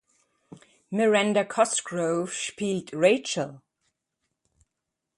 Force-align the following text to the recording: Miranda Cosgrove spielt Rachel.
Miranda 0.89 1.45
Cosgrove 1.45 2.33
spielt 2.33 2.89
Rachel. 2.91 3.61